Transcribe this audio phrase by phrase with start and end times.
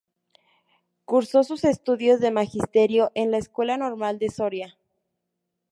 [1.05, 4.75] Cursó sus estudios de Magisterio en la Escuela Normal de Soria.